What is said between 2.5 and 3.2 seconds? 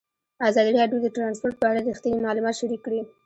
شریک کړي.